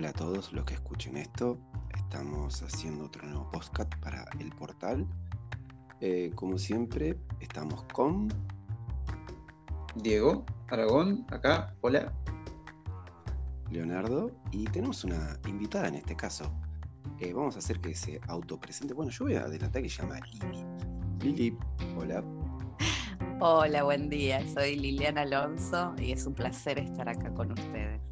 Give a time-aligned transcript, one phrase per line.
[0.00, 1.58] Hola a todos los que escuchen esto.
[1.94, 5.06] Estamos haciendo otro nuevo podcast para el portal.
[6.00, 8.28] Eh, como siempre, estamos con
[9.96, 11.74] Diego Aragón, acá.
[11.82, 12.14] Hola.
[13.70, 16.50] Leonardo y tenemos una invitada en este caso.
[17.18, 18.94] Eh, vamos a hacer que se autopresente.
[18.94, 20.64] Bueno, yo voy a adelantar que se llama Lili.
[21.20, 21.58] Lili,
[21.98, 22.24] hola.
[23.38, 24.42] Hola, buen día.
[24.48, 28.09] Soy Liliana Alonso y es un placer estar acá con ustedes.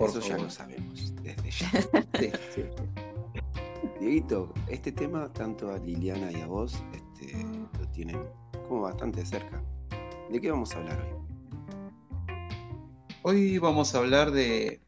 [0.00, 1.70] Eh, eso ya lo sabemos desde ya.
[4.00, 7.44] Dieguito, este tema, tanto a Liliana y a vos, este,
[7.78, 8.18] lo tienen
[8.68, 9.62] como bastante cerca.
[10.30, 11.08] ¿De qué vamos a hablar hoy?
[13.22, 14.82] Hoy vamos a hablar de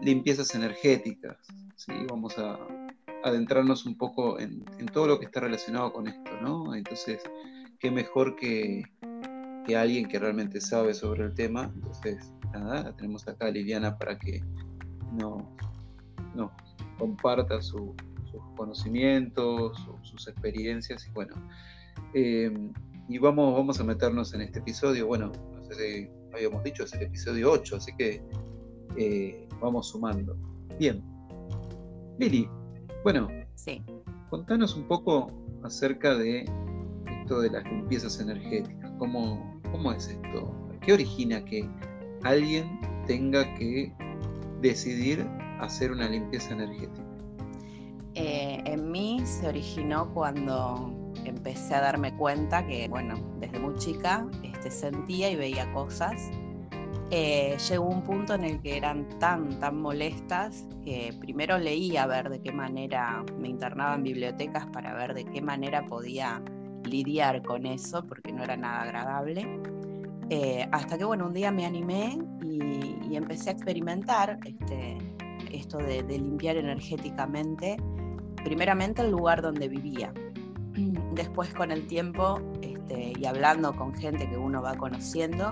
[0.00, 1.36] limpiezas energéticas.
[1.76, 1.92] ¿sí?
[2.08, 2.58] Vamos a
[3.22, 6.74] adentrarnos un poco en, todo lo que está relacionado con esto, ¿no?
[6.74, 7.20] Entonces,
[7.78, 8.84] qué mejor que,
[9.74, 11.72] alguien que realmente sabe sobre el tema.
[11.74, 14.42] Entonces, nada, tenemos acá a Liliana para que
[15.12, 15.42] nos,
[16.98, 17.90] comparta sus
[18.56, 21.34] conocimientos, sus experiencias y bueno.
[22.14, 22.52] Eh,
[23.08, 25.06] y vamos, vamos a meternos en este episodio.
[25.06, 28.22] Bueno, no sé si habíamos dicho, es el episodio 8, así que
[28.96, 30.36] eh, vamos sumando.
[30.78, 31.02] Bien.
[32.18, 32.48] Lili,
[33.04, 33.82] bueno, sí.
[34.30, 35.30] contanos un poco
[35.62, 36.44] acerca de
[37.20, 38.85] esto de las limpiezas energéticas.
[38.98, 40.52] ¿Cómo, cómo es esto?
[40.80, 41.68] ¿Qué origina que
[42.22, 43.92] alguien tenga que
[44.60, 45.26] decidir
[45.60, 47.02] hacer una limpieza energética?
[48.14, 54.26] Eh, en mí se originó cuando empecé a darme cuenta que, bueno, desde muy chica
[54.42, 56.30] este, sentía y veía cosas
[57.10, 62.06] eh, llegó un punto en el que eran tan, tan molestas que primero leía a
[62.06, 66.42] ver de qué manera me internaba en bibliotecas para ver de qué manera podía
[66.86, 69.60] lidiar con eso, porque no era nada agradable.
[70.30, 74.98] Eh, hasta que, bueno, un día me animé y, empecé a experimentar este,
[75.50, 77.78] esto de, limpiar energéticamente,
[78.44, 80.12] primeramente el lugar donde vivía.
[81.14, 85.50] Después, con el tiempo este, y hablando con gente que uno va conociendo,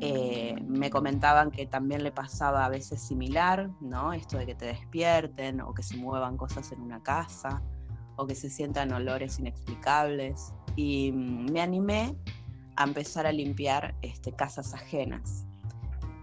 [0.00, 4.12] eh, me comentaban que también le pasaba a veces similar, ¿no?
[4.12, 7.62] Esto de que te despierten o que se muevan cosas en una casa
[8.18, 10.52] o que se sientan olores inexplicables.
[10.76, 12.14] Y mm, me animé
[12.76, 15.46] a empezar a limpiar este, casas ajenas.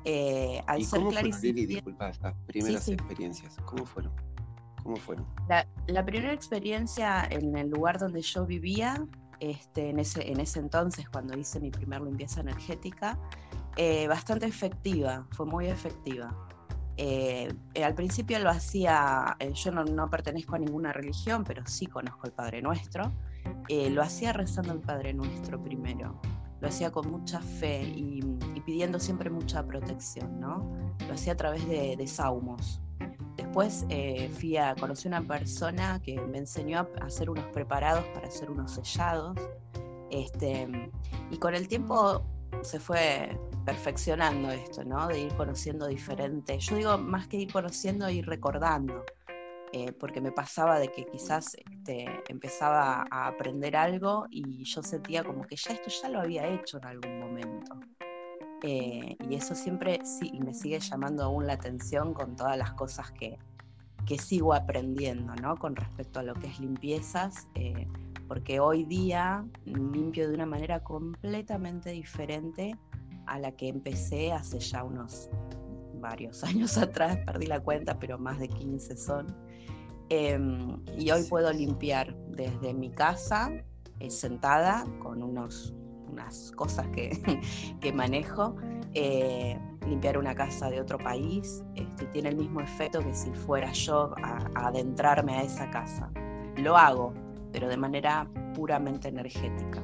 [0.03, 3.57] Eh, al ¿Y ser cómo fueron, Lili, disculpa, estas primeras experiencias?
[3.65, 4.11] ¿Cómo fueron?
[4.83, 5.25] ¿Cómo fueron?
[5.49, 9.03] La, la, primera experiencia en el lugar donde yo vivía,
[9.39, 13.17] este, en, ese, en ese entonces, cuando hice mi primera limpieza energética,
[13.77, 16.35] eh, bastante efectiva, fue muy efectiva.
[16.97, 22.25] Eh, al principio lo hacía, eh, yo no, pertenezco a ninguna religión, pero sí conozco
[22.25, 23.11] el Padre Nuestro.
[23.69, 26.19] lo hacía rezando el Padre Nuestro primero.
[26.61, 28.21] Lo hacía con mucha fe y,
[28.65, 30.71] pidiendo siempre mucha protección, ¿no?
[31.07, 32.81] Lo hacía a través de, de saumos.
[33.35, 33.85] Después
[34.39, 38.71] fui a, conocí una persona que me enseñó a hacer unos preparados para hacer unos
[38.71, 39.37] sellados.
[40.09, 40.67] Este,
[41.29, 42.23] y con el tiempo
[42.61, 45.07] se fue perfeccionando esto, ¿no?
[45.07, 46.57] De ir conociendo diferente.
[46.59, 49.03] Yo digo, más que ir conociendo, ir recordando.
[49.71, 55.23] Eh, porque me pasaba de que quizás este, empezaba a aprender algo y yo sentía
[55.23, 57.75] como que ya esto ya lo había hecho en algún momento.
[58.63, 63.11] Eh, y eso siempre sí, me sigue llamando aún la atención con todas las cosas
[63.11, 63.37] que,
[64.05, 65.57] que sigo aprendiendo, ¿no?
[65.57, 67.47] Con respecto a lo que es limpiezas.
[67.55, 67.87] Eh,
[68.27, 72.75] porque hoy día limpio de una manera completamente diferente
[73.27, 75.29] a la que empecé hace ya unos
[75.99, 79.35] varios años atrás, perdí la cuenta, pero más de 15 son.
[80.09, 83.51] Em, y hoy puedo limpiar desde mi casa,
[83.99, 85.73] eh, sentada, con unos,
[86.11, 87.09] unas cosas que,
[87.81, 88.55] que manejo,
[88.93, 89.57] eh,
[89.87, 94.13] limpiar una casa de otro país, este, tiene el mismo efecto que si fuera yo
[94.21, 96.11] a adentrarme a esa casa.
[96.57, 97.13] Lo hago,
[97.51, 99.83] pero de manera puramente energética.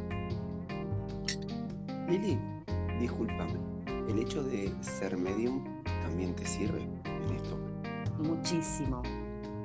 [2.07, 2.37] Lili,
[3.01, 3.59] discúlpame,
[4.07, 5.63] ¿el hecho de ser medium
[6.03, 7.57] también te sirve en esto?
[8.19, 9.01] Muchísimo,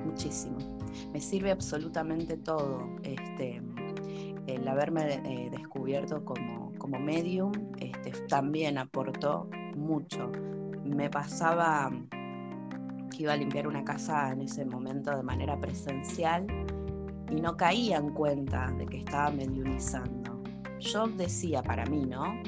[0.03, 0.57] muchísimo.
[1.13, 2.89] Me sirve absolutamente todo.
[3.03, 3.61] Este,
[4.47, 10.31] el haberme eh, descubierto como, como medium este, también aportó mucho.
[10.83, 11.91] Me pasaba
[13.11, 16.47] que iba a limpiar una casa en ese momento de manera presencial
[17.29, 20.41] y no caía en cuenta de que estaba mediunizando.
[20.79, 22.41] Yo decía para mí, ¿no?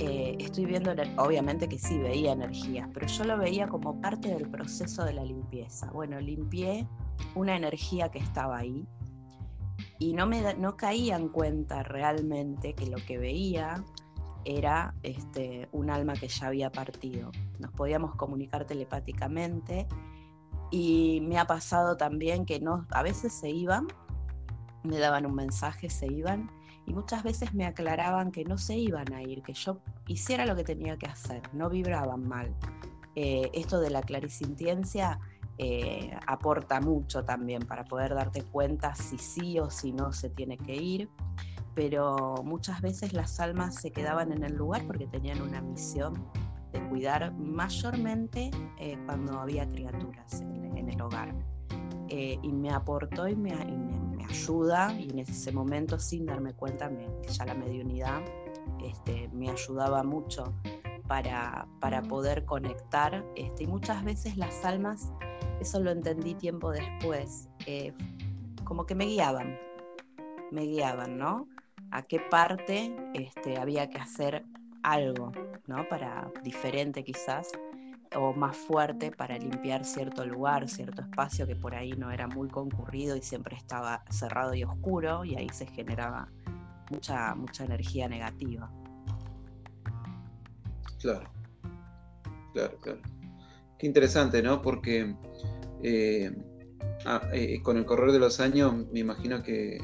[0.00, 4.48] Eh, estoy viendo, obviamente que sí veía energías, pero yo lo veía como parte del
[4.48, 5.90] proceso de la limpieza.
[5.90, 6.86] Bueno, limpié
[7.34, 8.86] una energía que estaba ahí
[9.98, 13.84] y no, me, no caía en cuenta realmente que lo que veía
[14.44, 17.32] era este, un alma que ya había partido.
[17.58, 19.88] Nos podíamos comunicar telepáticamente
[20.70, 23.88] y me ha pasado también que no, a veces se iban,
[24.84, 26.48] me daban un mensaje, se iban
[26.88, 30.56] y muchas veces me aclaraban que no se iban a ir, que yo hiciera lo
[30.56, 32.54] que tenía que hacer, no vibraban mal.
[33.14, 35.20] Eh, esto de la clarisintiencia
[35.58, 40.56] eh, aporta mucho también para poder darte cuenta si sí o si no se tiene
[40.56, 41.10] que ir,
[41.74, 46.14] pero muchas veces las almas se quedaban en el lugar porque tenían una misión
[46.72, 51.34] de cuidar mayormente eh, cuando había criaturas en, el hogar.
[52.08, 53.50] Eh, y me aportó y, me,
[54.28, 58.22] ayuda, y en ese momento sin darme cuenta, me, ya la mediunidad
[58.82, 60.52] este, me ayudaba mucho
[61.06, 65.12] para, para poder conectar, este, y muchas veces las almas
[65.60, 67.48] eso lo entendí tiempo después,
[68.64, 69.58] como que me guiaban,
[70.50, 71.48] me guiaban, ¿no?
[71.90, 74.44] A qué parte este, había que hacer
[74.82, 75.32] algo,
[75.66, 75.88] ¿no?
[75.88, 77.50] Para diferente quizás,
[78.16, 82.48] o más fuerte para limpiar cierto lugar, cierto espacio que por ahí no era muy
[82.48, 86.28] concurrido y siempre estaba cerrado y oscuro y ahí se generaba
[86.90, 88.70] mucha, mucha energía negativa.
[91.00, 91.30] Claro,
[92.52, 93.00] claro, claro.
[93.78, 94.60] Qué interesante, ¿no?
[94.60, 95.14] Porque
[95.82, 96.36] eh,
[97.06, 99.78] ah, eh, con el correr de los años me imagino que,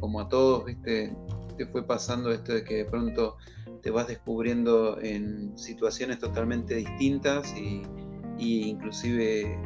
[0.00, 1.14] como a todos, ¿viste?
[1.58, 3.36] te fue pasando esto de que de pronto
[3.80, 7.82] te vas descubriendo en situaciones totalmente distintas y,
[8.38, 9.58] inclusive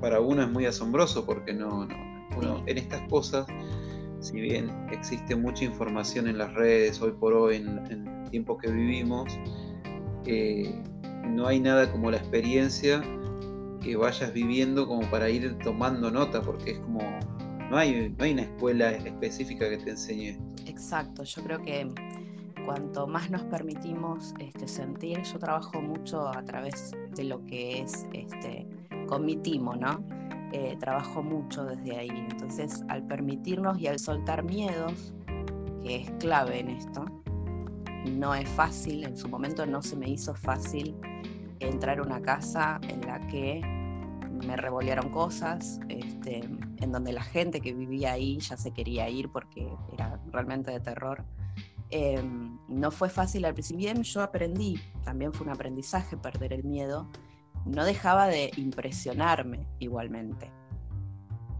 [0.00, 3.46] para uno es muy asombroso porque no, no en estas cosas
[4.20, 8.70] si bien existe mucha información en las redes hoy por hoy en, el tiempo que
[8.70, 9.38] vivimos
[10.24, 10.82] eh,
[11.26, 13.02] no hay nada como la experiencia
[13.80, 17.00] que vayas viviendo como para ir tomando nota, porque es como,
[17.70, 20.44] no hay, no hay una escuela específica que te enseñe esto.
[20.66, 21.88] Exacto, yo creo que
[22.68, 28.06] cuanto más nos permitimos este, sentir, yo trabajo mucho a través de lo que es
[28.12, 28.68] este,
[29.06, 30.04] con mi timo, ¿no?
[30.52, 32.26] Eh, trabajo mucho desde ahí.
[32.30, 35.14] Entonces, al permitirnos y al soltar miedos,
[35.82, 37.06] que es clave en esto,
[38.18, 40.94] no es fácil, en su momento no se me hizo fácil
[41.60, 43.62] entrar a una casa en la que
[44.46, 49.30] me revolearon cosas, este, en donde la gente que vivía ahí ya se quería ir
[49.30, 51.24] porque era realmente de terror.
[51.90, 57.08] Em, no fue fácil al principio, yo aprendí, también fue un aprendizaje perder el miedo,
[57.64, 60.52] no dejaba de impresionarme igualmente,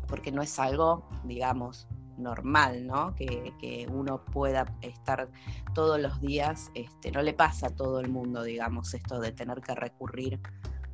[0.06, 1.88] porque no es algo, digamos,
[2.18, 3.14] normal, ¿no?
[3.14, 5.30] Que, uno pueda estar
[5.74, 9.60] todos los días, este, no le pasa a todo el mundo, digamos, esto de tener
[9.62, 10.40] que recurrir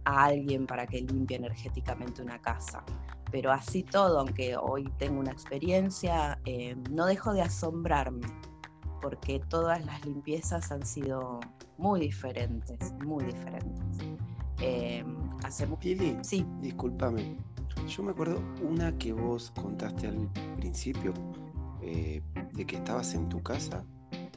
[0.05, 2.85] a alguien para que limpie energéticamente una casa.
[3.33, 8.27] Pero así todo, aunque hoy tengo una experiencia, eh, no dejo de asombrarme,
[9.05, 11.39] porque todas las limpiezas han sido
[11.77, 13.83] muy diferentes, muy diferentes.
[14.61, 15.05] Eh,
[15.43, 15.69] hace
[16.23, 16.47] sí.
[16.63, 17.37] discúlpame.
[17.87, 21.13] Yo me acuerdo una que vos contaste al principio,
[21.83, 22.23] eh,
[22.55, 23.85] de que estabas en tu casa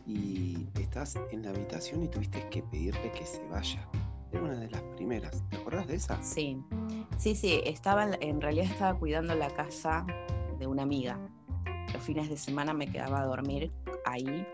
[0.06, 3.88] y estás en la habitación y tuviste que pedirle que se vaya.
[4.34, 5.48] Era una de las primeras.
[5.50, 6.22] ¿Te acuerdas de esa?
[6.22, 6.62] Sí,
[7.18, 7.62] sí, sí.
[7.64, 10.06] Estaba, en realidad estaba cuidando la casa
[10.60, 11.18] de una amiga.
[11.94, 13.72] Los fines de semana me quedaba a dormir
[14.04, 14.46] ahí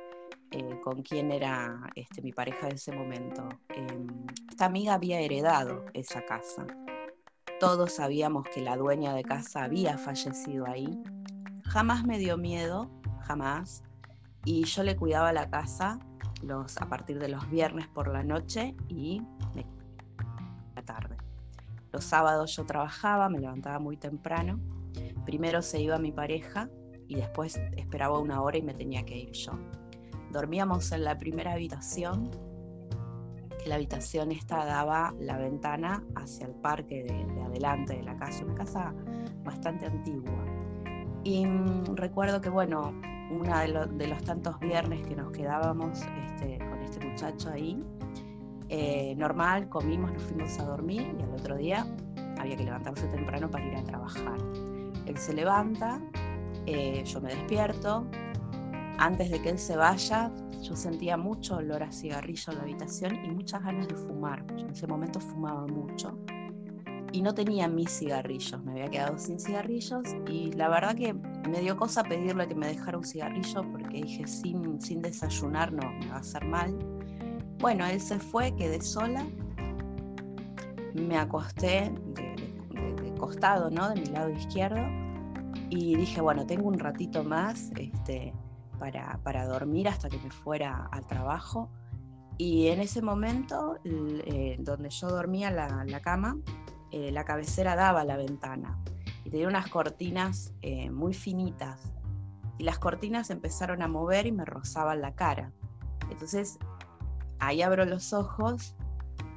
[0.54, 3.50] eh, con quien era este, mi pareja de ese momento.
[3.70, 4.08] Em,
[4.50, 6.68] esta amiga había heredado esa casa.
[7.60, 11.02] Todos sabíamos que la dueña de casa había fallecido ahí.
[11.64, 13.84] Jamás me dio miedo, jamás.
[14.46, 15.98] Y yo le cuidaba la casa
[16.44, 19.24] los, a partir de los viernes por la noche y
[20.76, 21.18] la tarde.
[21.92, 24.60] Los sábados yo trabajaba, me levantaba muy temprano.
[25.26, 26.70] Primero se iba mi pareja
[27.08, 29.54] y después esperaba una hora y me tenía que ir yo.
[30.34, 32.32] Dormíamos en la primera habitación,
[33.62, 38.44] que la habitación esta daba la ventana hacia el parque de, adelante de la casa,
[38.44, 38.96] una casa
[39.44, 40.44] bastante antigua.
[41.24, 42.94] Y mm, recuerdo que, bueno,
[43.30, 47.84] uno de, los tantos viernes que nos quedábamos este, con este muchacho ahí.
[48.70, 51.86] Eh, normal, comimos, nos fuimos a dormir y al otro día
[52.40, 54.40] había que levantarse temprano para ir a trabajar.
[55.06, 56.02] Él se levanta,
[56.66, 58.08] eh, yo me despierto.
[58.98, 60.32] Antes de que él se vaya,
[60.62, 64.46] yo sentía mucho olor a cigarrillo en la habitación y muchas ganas de fumar.
[64.56, 66.18] Yo en ese momento fumaba mucho
[67.14, 71.62] y no tenía mis cigarrillos, me había quedado sin cigarrillos y la verdad que me
[71.62, 76.08] dio cosa pedirle que me dejara un cigarrillo porque dije sin, sin desayunar no, me
[76.08, 76.76] va a hacer mal.
[77.60, 79.24] Bueno, él se fue, quedé sola,
[80.96, 83.90] me acosté de, costado, ¿no?
[83.90, 84.82] De mi lado izquierdo
[85.70, 88.34] y dije, bueno, tengo un ratito más este,
[88.84, 91.72] para, para dormir hasta que me fuera al trabajo
[92.38, 96.36] Y en ese momento, eh, donde yo dormía la, la cama,
[96.92, 98.78] eh, la cabecera daba a la ventana
[99.24, 101.94] y tenía unas cortinas eh, muy finitas.
[102.58, 105.54] Y las cortinas empezaron a mover y me rozaban la cara.
[106.12, 106.60] Entonces,
[107.40, 108.76] ahí abro los ojos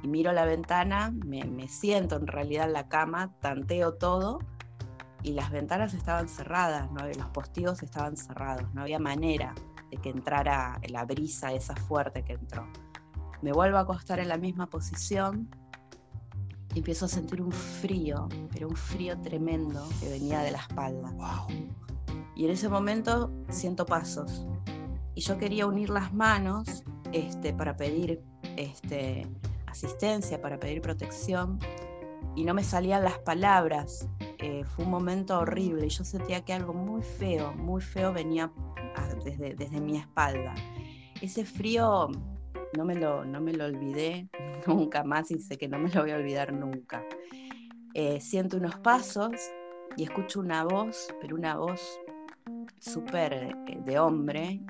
[0.03, 4.39] y miro la ventana, me, me siento en realidad en la cama, tanteo todo
[5.27, 7.05] y las ventanas estaban cerradas, ¿no?
[7.05, 9.53] los postigos estaban cerrados, no había manera
[9.91, 12.65] de que entrara la brisa esa fuerte que entró.
[13.41, 15.49] Me vuelvo a acostar en la misma posición
[16.73, 21.13] y empiezo a sentir un frío, pero un frío tremendo que venía de la espalda.
[22.33, 24.47] Y en ese momento siento pasos.
[25.13, 28.23] Y yo quería unir las manos este, para pedir
[28.55, 29.27] este,
[29.65, 31.59] asistencia, para pedir protección,
[32.33, 34.07] y no me salían las palabras.
[34.39, 38.51] Eh, fue un momento horrible y yo sentía que algo muy feo, muy feo venía
[39.23, 40.53] desde, desde mi espalda.
[41.21, 42.09] Ese frío
[42.75, 44.29] no me, lo, no me lo olvidé
[44.67, 47.03] nunca más y sé que no me lo voy a olvidar nunca.
[47.93, 49.31] Eh, siento unos pasos
[49.95, 51.99] y escucho una voz, pero una voz
[52.79, 54.61] súper eh, de hombre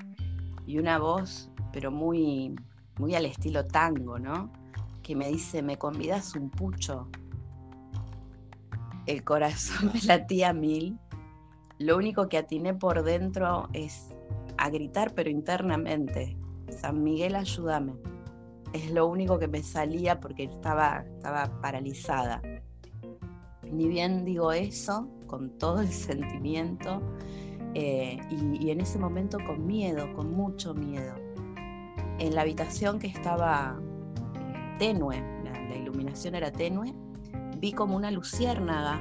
[0.66, 2.54] y una voz, pero muy,
[2.98, 4.50] muy al estilo tango, ¿no?
[5.02, 7.10] Que me dice, ¿me convidas un pucho?
[9.08, 10.98] El corazón me latía mil.
[11.78, 14.14] Lo único que atiné por dentro es
[14.58, 16.36] a gritar, pero internamente.
[16.68, 17.94] San Miguel, ayúdame.
[18.74, 22.42] Es lo único que me salía porque estaba, estaba paralizada.
[23.62, 27.00] Ni bien digo eso, con todo el sentimiento,
[27.74, 31.14] eh, y, en ese momento con miedo, con mucho miedo.
[32.18, 33.80] En la habitación que estaba
[34.34, 36.94] eh, tenue, la, iluminación era tenue,
[37.60, 39.00] vi como una luciérnaga,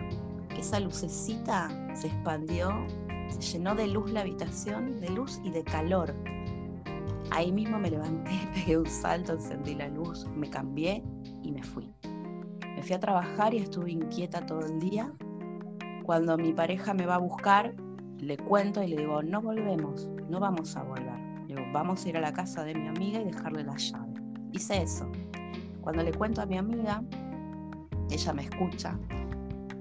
[0.50, 2.72] que esa lucecita se expandió,
[3.30, 6.14] se llenó de luz la habitación, de luz y de calor.
[7.32, 11.04] Ahí mismo me levanté, pegué un salto, encendí la luz, me cambié
[11.44, 11.94] y me fui.
[12.76, 15.12] Me fui a trabajar y estuve inquieta todo el día.
[16.04, 17.76] Cuando mi pareja me va a buscar,
[18.20, 21.20] le cuento y le digo, no volvemos, no vamos a volver.
[21.48, 24.14] Le digo, vamos a ir a la casa de mi amiga y dejarle la llave.
[24.52, 25.12] Hice eso.
[25.82, 27.04] Cuando le cuento a mi amiga,
[28.16, 28.98] ella me escucha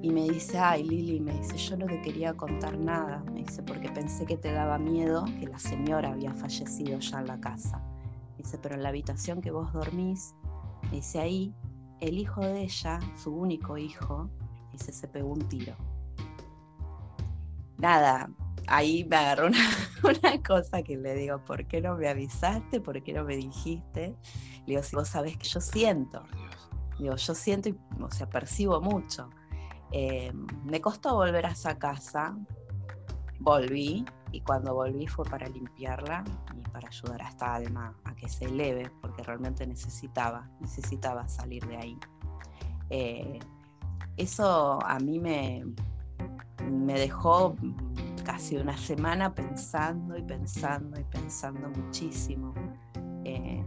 [0.02, 3.62] y me dice, ay Lili, me dice, yo no te quería contar nada, me dice,
[3.62, 7.82] porque pensé que te daba miedo que la señora había fallecido ya en la casa.
[8.36, 10.34] Dice, pero en la habitación que vos dormís,
[10.92, 11.54] dice, ahí
[12.00, 14.30] el hijo de ella, su único hijo,
[14.70, 15.74] dice, se pegó un tiro.
[17.78, 18.30] Nada,
[18.66, 19.58] ahí me agarró una,
[20.04, 22.80] una, cosa que le digo, ¿por qué no me avisaste?
[22.80, 24.14] ¿Por qué no me dijiste?
[24.60, 26.22] Le digo, si vos sabés que yo siento.
[26.98, 29.30] Digo, yo siento y, o sea, percibo mucho.
[29.92, 30.32] Eh,
[30.64, 32.36] me costó volver a esa casa,
[33.40, 36.24] volví y cuando volví fue para limpiarla
[36.54, 41.66] y para ayudar a esta alma a que se eleve, porque realmente necesitaba, necesitaba salir
[41.66, 41.98] de ahí.
[42.90, 43.38] Eh,
[44.16, 45.64] eso a mí me,
[46.70, 47.56] me dejó
[48.24, 52.52] casi una semana pensando y pensando y pensando muchísimo.
[53.24, 53.64] Eh,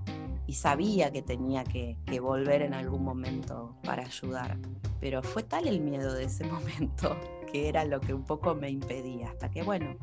[0.49, 4.57] y sabía que tenía que, volver en algún momento para ayudar.
[4.99, 7.15] Pero fue tal el miedo de ese momento
[7.51, 9.29] que era lo que un poco me impedía.
[9.29, 9.95] Hasta que, bueno,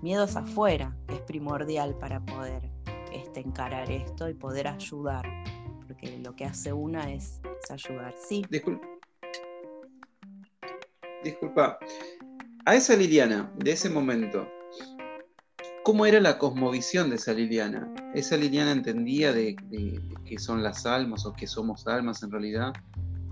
[0.00, 2.70] miedos afuera es primordial para poder
[3.12, 5.26] este, encarar esto y poder ayudar.
[5.88, 8.14] Porque lo que hace una es, ayudar.
[8.16, 8.46] Sí.
[8.48, 8.86] Disculpa.
[11.24, 11.78] Disculpa.
[12.66, 14.48] A esa Liliana, de ese momento,
[15.88, 17.90] ¿Cómo era la cosmovisión de esa Liliana?
[18.14, 19.56] ¿Esa Liliana entendía de,
[20.26, 22.74] qué son las almas o qué somos almas en realidad?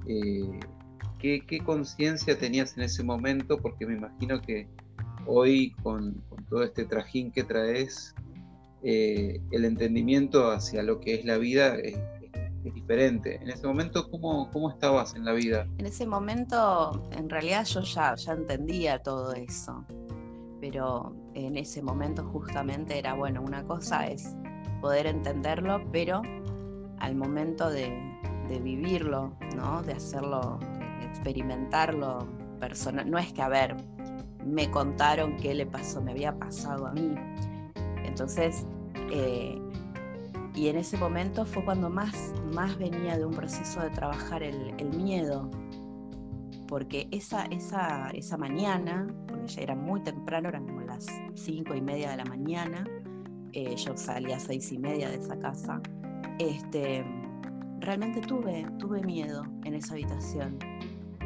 [0.09, 0.59] Eh,
[1.19, 3.59] ¿Qué, conciencia tenías en ese momento?
[3.59, 4.67] Porque me imagino que
[5.27, 8.15] hoy, con, todo este trajín que traes,
[8.83, 11.99] eh, el entendimiento hacia lo que es la vida es,
[12.65, 13.37] diferente.
[13.37, 15.69] En ese momento, ¿cómo, ¿cómo, estabas en la vida?
[15.77, 19.85] En ese momento, en realidad yo ya, ya entendía todo eso
[20.69, 24.35] pero en ese momento justamente era, bueno, una cosa es
[24.81, 26.23] poder entenderlo, pero
[26.99, 27.89] al momento de,
[28.49, 29.83] vivirlo, ¿no?
[29.85, 30.59] De hacerlo,
[31.03, 32.27] experimentarlo
[32.59, 33.77] personal, no es que, a ver,
[34.45, 37.15] me contaron qué le pasó, me había pasado a mí.
[38.05, 38.67] Entonces,
[39.13, 39.57] eh,
[40.53, 44.75] y en ese momento fue cuando más, más venía de un proceso de trabajar el
[44.97, 45.49] miedo,
[46.67, 51.81] porque esa, esa, esa mañana, porque ya era muy temprano, eran como las cinco y
[51.81, 52.85] media de la mañana,
[53.53, 55.81] eh, yo salía a seis y media de esa casa,
[56.39, 57.05] este,
[57.81, 60.59] realmente tuve, tuve miedo en esa habitación.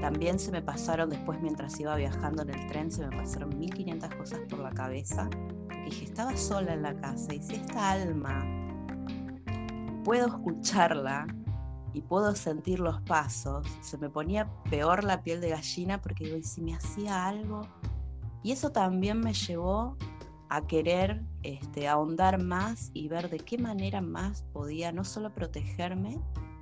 [0.01, 4.15] También se me pasaron después mientras iba viajando en el tren, se me pasaron 1500
[4.15, 5.29] cosas por la cabeza.
[5.83, 8.45] Y dije, estaba sola en la casa y si esta alma
[10.05, 11.27] puedo escucharla
[11.93, 16.37] y puedo sentir los pasos, se me ponía peor la piel de gallina porque digo,
[16.37, 17.63] ¿y si me hacía algo?
[18.43, 19.97] Y eso también me llevó
[20.49, 26.21] a querer este, ahondar más y ver de qué manera más podía no solo protegerme,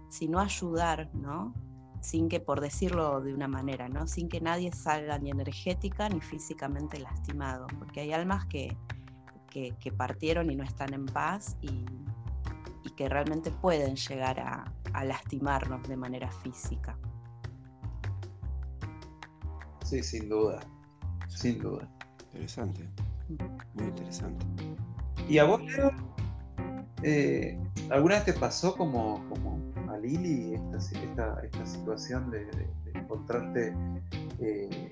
[0.08, 1.54] sino ayudar, ¿no?
[2.00, 4.06] Sin que, por decirlo de una manera, ¿no?
[4.06, 8.76] Sin que nadie salga ni energética ni físicamente lastimado, porque hay almas que,
[9.50, 11.84] que, partieron y no están en paz y,
[12.84, 16.96] y que realmente pueden llegar a, a lastimarnos de manera física.
[19.84, 20.60] Sí, sin duda,
[21.28, 21.88] sin duda.
[22.32, 22.88] Interesante,
[23.74, 24.46] muy interesante.
[25.28, 25.90] ¿Y a vos, Leo?
[27.02, 27.58] Eh,
[27.90, 32.48] ¿Alguna vez te pasó como, como a Lili esta, esta, situación de,
[32.94, 33.74] encontrarte
[34.40, 34.90] eh,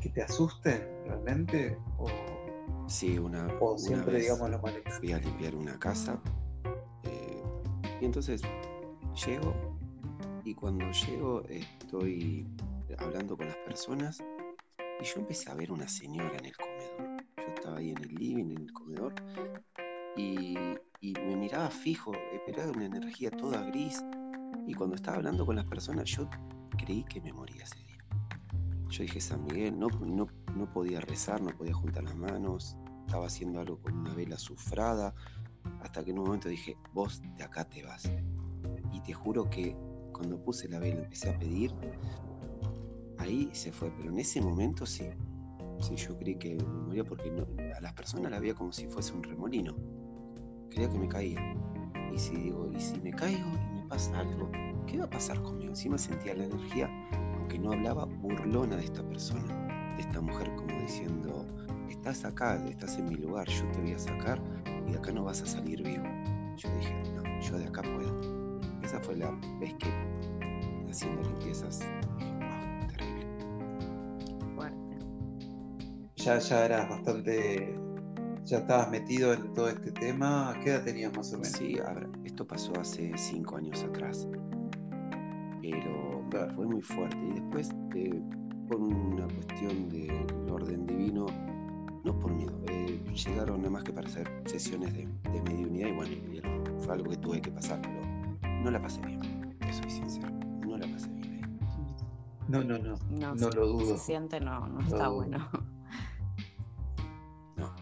[0.00, 1.78] que te asusten realmente?
[1.98, 2.06] O,
[2.86, 4.60] sí, una, o siempre, digamos, lo
[4.98, 6.18] Fui a limpiar una casa
[7.04, 7.42] eh,
[8.00, 8.42] y entonces
[9.16, 9.54] llego
[10.44, 12.46] y cuando llego estoy
[12.98, 14.22] hablando con las personas
[15.00, 17.24] y yo empecé a ver una señora en el comedor.
[17.38, 19.14] Yo estaba ahí en el living, en el comedor,
[20.16, 20.56] y,
[21.02, 24.04] me miraba fijo, esperaba una energía toda gris.
[24.66, 26.28] Y cuando estaba hablando con las personas, yo
[26.78, 28.04] creí que me moría ese día.
[28.88, 33.26] Yo dije, San Miguel, no, no, no podía rezar, no podía juntar las manos, estaba
[33.26, 35.14] haciendo algo con una vela sufrada,
[35.80, 38.10] hasta que en un momento dije, vos de acá te vas
[38.92, 39.76] y te juro que
[40.12, 41.74] cuando puse la vela empecé a pedir,
[43.18, 45.04] ahí se fue, pero en ese momento sí,
[45.80, 47.30] sí, yo creí que me moría porque
[47.76, 49.76] a las personas la veía como si fuese un remolino,
[50.70, 51.40] creía que me caía.
[52.12, 54.50] Y si digo, y si me caigo y me pasa algo,
[54.86, 55.70] ¿qué va a pasar conmigo?
[55.70, 56.88] Encima sentía la energía,
[57.36, 61.46] aunque no hablaba, burlona de esta persona, de esta mujer, como diciendo,
[61.90, 64.40] estás acá, estás en mi lugar, yo te voy a sacar
[64.86, 66.04] y de acá no vas a salir vivo.
[66.56, 68.15] Yo dije, no, yo de acá puedo.
[68.96, 71.86] Esa fue la vez que haciendo limpiezas
[72.18, 73.26] wow, terrible.
[74.54, 74.96] Fuerte.
[76.16, 77.78] Ya, ya eras bastante.
[78.44, 80.58] Ya estabas metido en todo este tema.
[80.64, 81.52] ¿Qué edad tenías más o menos?
[81.52, 81.76] Sí,
[82.24, 84.26] esto pasó hace cinco años atrás.
[85.60, 87.18] Pero fue muy fuerte.
[87.18, 88.22] Y después, eh,
[88.66, 91.26] por una cuestión del orden divino,
[92.02, 95.92] no por miedo, eh, llegaron nada más que para hacer sesiones de, de mediunidad y
[95.92, 96.16] bueno,
[96.78, 98.15] fue algo que tuve que pasar, pero
[98.66, 99.20] no la pasé bien,
[99.70, 100.28] soy sincero,
[100.66, 101.56] no la pasé bien.
[102.48, 103.96] No, no, no, no, no lo dudo.
[103.96, 105.38] Se siente, no, no está bueno.
[107.56, 107.72] No.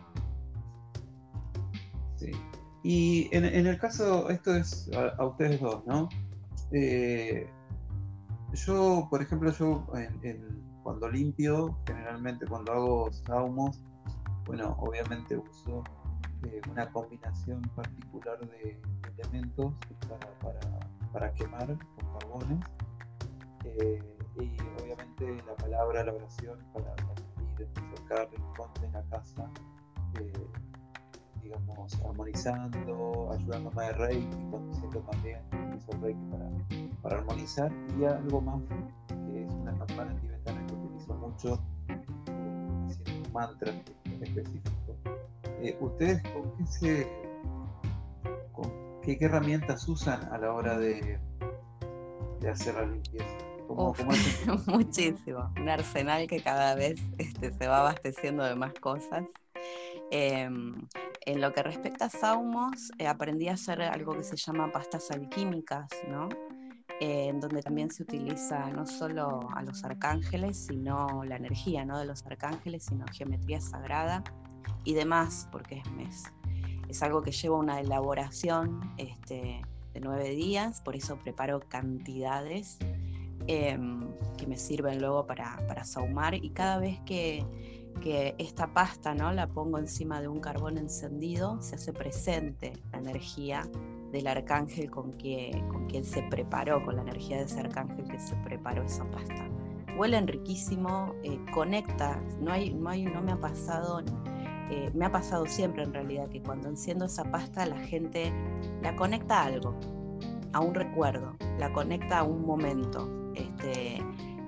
[2.16, 2.30] Sí.
[2.82, 6.08] Y en, en, el caso, esto es a, ustedes dos, ¿no?
[6.70, 7.48] Eh,
[8.52, 9.86] yo, por ejemplo, yo
[10.82, 13.82] cuando limpio, generalmente cuando hago saumos,
[14.44, 15.82] bueno, obviamente uso
[16.46, 18.80] eh, una combinación particular de
[19.16, 19.72] elementos
[21.12, 22.66] para, quemar con carbones
[23.64, 24.02] eh,
[24.40, 26.94] y obviamente la palabra, la oración para,
[27.58, 29.50] ir sacar rincón la casa,
[30.20, 30.32] eh,
[31.42, 36.50] digamos, armonizando, ayudándome de Reiki, conduciendo también el Reiki para,
[37.02, 38.60] para armonizar y algo más
[39.08, 43.72] que es una campana tibetana que utilizo mucho haciendo un mantra
[44.20, 44.83] específico.
[45.80, 47.24] ¿Ustedes con qué se
[49.04, 51.18] ¿Qué, herramientas usan a la hora de,
[52.40, 53.36] de hacer la limpieza?
[54.66, 55.52] muchísimo.
[55.60, 59.24] Un arsenal que cada vez este, se va abasteciendo de más cosas.
[60.10, 60.74] Em,
[61.26, 65.10] en lo que respecta a saumos, eh, aprendí a hacer algo que se llama pastas
[65.10, 66.28] alquímicas, ¿no?
[67.00, 71.98] Eh, en donde también se utiliza no solo a los arcángeles, sino la energía ¿no?
[71.98, 74.22] de los arcángeles, sino geometría sagrada
[74.84, 76.24] y demás, porque es,
[76.88, 82.78] es algo que lleva una elaboración este, de nueve días, por eso preparo cantidades
[83.46, 87.44] em, que me sirven luego para, para saumar y cada vez que,
[88.38, 89.32] esta pasta ¿no?
[89.32, 93.66] la pongo encima de un carbón encendido, se hace presente la energía
[94.12, 98.18] del arcángel con, que, con quien se preparó, con la energía de ese arcángel que
[98.18, 99.48] se preparó esa pasta.
[99.96, 104.02] Huelen riquísimo, eh, conecta, no, hay, no, hay, no me ha pasado
[104.70, 108.32] eh, me ha pasado siempre en realidad que cuando enciendo esa pasta la gente
[108.82, 109.78] la conecta a algo,
[110.52, 113.32] a un recuerdo, la conecta a un momento.
[113.34, 113.98] Este,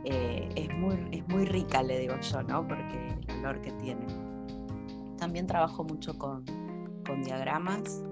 [0.04, 2.66] eh, es, muy, es muy rica, le digo yo, ¿no?
[2.66, 4.06] Porque el olor que tiene.
[5.18, 6.44] También trabajo mucho con,
[7.04, 8.02] con diagramas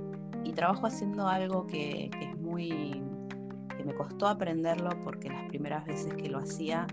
[0.43, 3.03] y trabajo haciendo algo que, que es muy
[3.77, 6.87] que me costó aprenderlo porque las primeras veces que lo hacía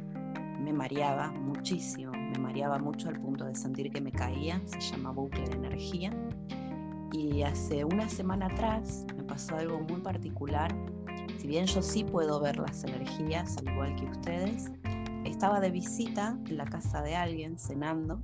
[0.60, 5.12] me mareaba muchísimo, me mareaba mucho al punto de sentir que me caía, se llama
[5.12, 6.12] bucle de energía.
[7.12, 10.74] Y hace una semana atrás me pasó algo muy particular.
[11.38, 14.72] Si bien yo sí puedo ver las energías, al igual que ustedes,
[15.26, 18.22] estaba de visita en la casa de alguien cenando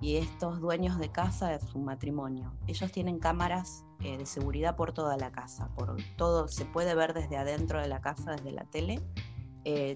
[0.00, 2.52] y estos dueños de casa de su matrimonio.
[2.66, 7.12] Ellos tienen cámaras eh, de seguridad por toda la casa, por todo se puede ver
[7.12, 9.02] desde adentro de la casa, desde la tele,
[9.64, 9.94] eh,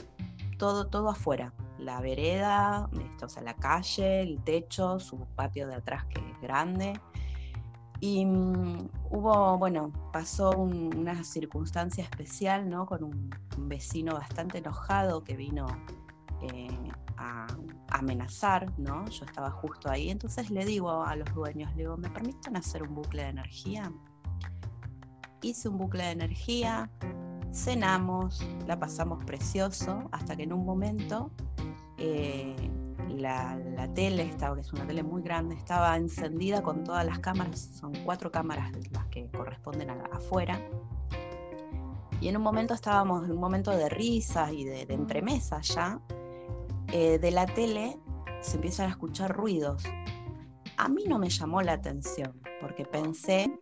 [0.58, 2.88] todo, todo afuera, la vereda,
[3.22, 7.00] o sea, la calle, el techo, su patio de atrás que es grande.
[8.00, 12.86] Y mm, hubo, bueno, pasó una circunstancia especial, ¿no?
[12.86, 15.66] Con un, vecino bastante enojado que vino
[16.42, 17.46] eh, a,
[17.90, 19.06] amenazar, ¿no?
[19.06, 22.82] Yo estaba justo ahí, entonces le digo a los dueños, le digo, ¿me permiten hacer
[22.82, 23.92] un bucle de energía?
[25.40, 26.90] Hice un bucle de energía,
[27.52, 31.30] cenamos, la pasamos precioso, hasta que en un momento
[32.04, 32.70] eh,
[33.08, 33.58] la,
[33.94, 37.92] tele, estaba, que es una tele muy grande, estaba encendida con todas las cámaras, son
[38.04, 40.60] cuatro cámaras las que corresponden a, afuera.
[42.20, 46.00] Y en un momento estábamos en un momento de risas y de, de entremesa ya,
[46.92, 47.98] eh, de la tele
[48.40, 49.84] se empiezan a escuchar ruidos.
[50.76, 53.58] A mí no me llamó la atención, porque pensé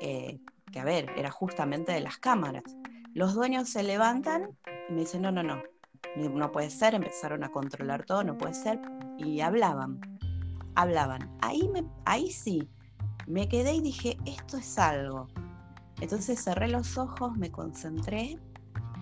[0.00, 2.64] eh, que, a ver, era justamente de las cámaras.
[3.14, 4.56] Los dueños se levantan
[4.88, 5.62] y me dicen, no, no, no,
[6.16, 8.80] no puede ser, empezaron a controlar todo, no puede ser,
[9.18, 10.00] y hablaban,
[10.74, 11.36] hablaban.
[11.40, 12.68] Ahí, me, ahí sí,
[13.26, 15.28] me quedé y dije, esto es algo.
[16.00, 18.38] Entonces cerré los ojos, me concentré,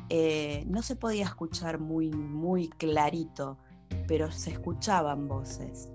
[0.09, 3.59] eh, no se podía escuchar muy, muy clarito,
[4.07, 5.91] pero se escuchaban voces.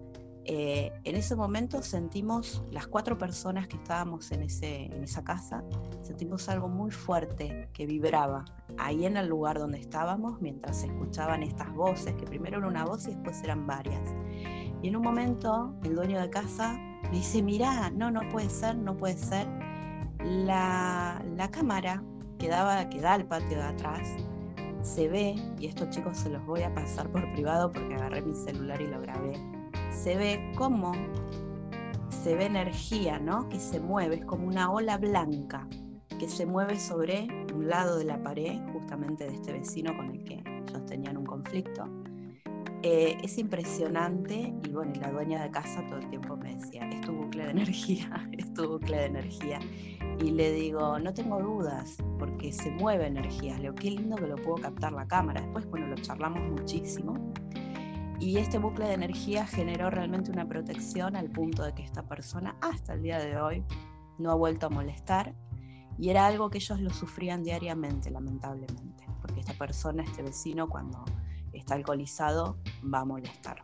[0.46, 5.64] Eh, en ese momento sentimos, las cuatro personas que estábamos en, ese, en esa casa,
[6.02, 8.46] sentimos algo muy fuerte que vibraba
[8.78, 12.86] ahí en el lugar donde estábamos mientras se escuchaban estas voces, que primero era una
[12.86, 14.02] voz y después eran varias.
[14.82, 16.74] Y en un momento el dueño de casa
[17.04, 19.48] me dice, mirá, no, no puede ser, no puede ser.
[20.24, 22.04] La, la cámara
[22.40, 24.08] que, daba, que da al patio de atrás
[24.82, 28.34] se ve, y estos chicos se los voy a pasar por privado porque agarré mi
[28.34, 29.34] celular y lo grabé,
[29.92, 30.94] se ve como
[32.24, 33.50] se ve energía, ¿no?
[33.50, 35.68] Que se mueve, es como una ola blanca
[36.20, 40.24] que se mueve sobre un lado de la pared, justamente de este vecino con el
[40.24, 41.86] que ellos tenían un conflicto.
[42.84, 47.02] Eh, es impresionante y bueno, la dueña de casa todo el tiempo me decía, es
[47.02, 49.60] tu bucle de energía, es tu bucle de energía.
[50.20, 53.56] Y le digo, no tengo dudas, porque se mueve energía.
[53.56, 55.42] Le digo, qué lindo que lo puedo captar la cámara.
[55.42, 57.34] Después, bueno, lo charlamos muchísimo.
[58.22, 62.56] Y este bucle de energía generó realmente una protección al punto de que esta persona
[62.62, 63.66] hasta el día de hoy
[64.20, 65.34] no ha vuelto a molestar.
[65.98, 71.04] Y era algo que ellos lo sufrían diariamente, lamentablemente, porque esta persona, este vecino, cuando
[71.52, 72.58] está alcoholizado
[72.94, 73.60] va a molestar.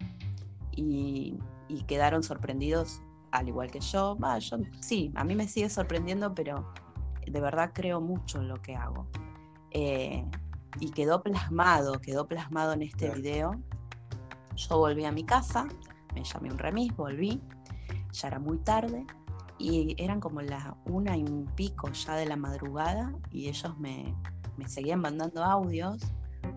[0.71, 1.37] Y,
[1.85, 2.99] quedaron sorprendidos,
[3.31, 4.17] al igual que yo.
[4.39, 4.57] yo.
[4.79, 6.73] Sí, a mí me sigue sorprendiendo, pero
[7.27, 9.07] de verdad creo mucho en lo que hago.
[9.69, 10.25] Eh,
[10.79, 13.61] y quedó plasmado, quedó plasmado en este video.
[14.57, 15.67] Yo volví a mi casa,
[16.15, 17.39] me llamé un remis, volví,
[18.11, 19.05] ya era muy tarde
[19.59, 24.15] y eran como las una y un pico ya de la madrugada y ellos me,
[24.57, 26.01] me seguían mandando audios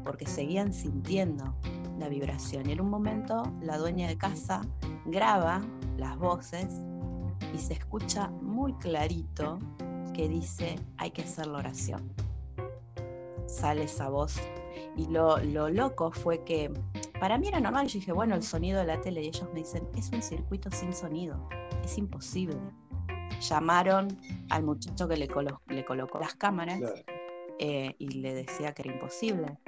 [0.03, 1.55] porque seguían sintiendo
[1.99, 2.71] la vibración.
[2.71, 4.63] Y en un momento la dueña de casa
[5.05, 5.61] graba
[5.99, 6.69] las voces
[7.55, 9.59] y se escucha muy clarito
[10.15, 12.13] que dice hay que hacer la oración.
[13.47, 14.41] Sale esa voz.
[14.97, 16.73] Y lo, lo loco fue que
[17.21, 17.87] para mí era normal.
[17.87, 19.23] Yo dije, bueno, el sonido de la tele.
[19.23, 21.49] Y ellos me dicen, es un circuito sin sonido.
[21.85, 22.59] Es imposible.
[23.41, 24.09] Llamaron
[24.49, 25.29] al muchacho que le,
[25.69, 26.81] le colocó las cámaras
[27.59, 29.59] eh, y le decía que era imposible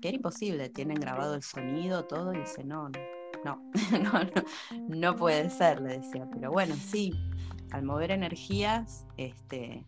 [0.00, 2.88] que era imposible, tienen grabado el sonido, todo, y dice, no,
[3.44, 3.60] no,
[4.02, 4.30] no,
[4.88, 7.12] no, puede ser, le decía, pero bueno, sí,
[7.70, 9.84] al mover energías, este,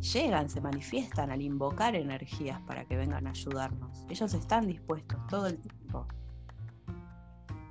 [0.00, 4.04] llegan, se manifiestan al invocar energías para que vengan a ayudarnos.
[4.08, 5.83] Ellos están dispuestos todo el tiempo.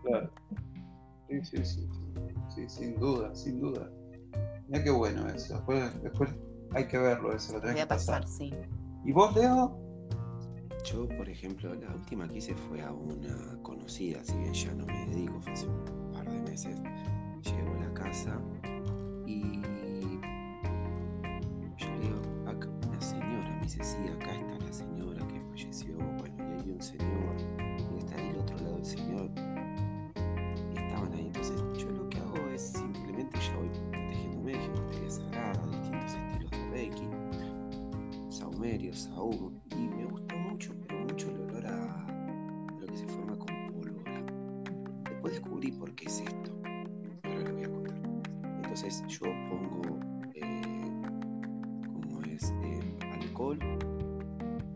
[0.04, 0.30] Claro.
[1.30, 1.90] Sí, sí, sí,
[2.50, 3.90] sí, sin duda, sin duda.
[4.68, 5.64] Mira qué bueno eso.
[6.02, 6.30] Después,
[6.74, 8.54] hay que verlo eso, lo tenés Voy a pasar, sí.
[9.06, 9.80] ¿Y vos, Leo?
[10.84, 14.86] Yo, por ejemplo, la última que hice fue a una conocida, si bien ya no
[14.86, 16.82] me dedico, fue hace un par de meses.
[17.44, 18.38] Llego a la casa
[19.26, 19.62] y
[21.78, 25.98] yo le digo, acá una señora, me dice, sí, acá está la señora que falleció,
[25.98, 27.13] bueno, y hay un señor,
[38.96, 42.08] Saúl y me gustó mucho, pero mucho el olor a,
[42.80, 44.24] lo que se forma con pólvora.
[45.10, 46.52] Después descubrí por qué es esto,
[47.22, 47.98] pero lo voy a contar.
[48.62, 50.00] Entonces yo pongo,
[50.36, 50.92] eh,
[51.94, 53.60] como es, eh, alcohol,